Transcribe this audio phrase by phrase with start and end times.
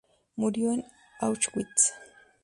[0.35, 0.83] Murió en
[1.19, 1.93] Auschwitz.